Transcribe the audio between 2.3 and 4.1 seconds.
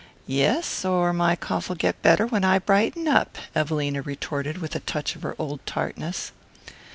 I brighten up," Evelina